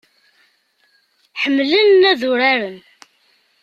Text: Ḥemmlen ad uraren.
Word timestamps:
Ḥemmlen 1.41 2.01
ad 2.11 2.21
uraren. 2.31 2.77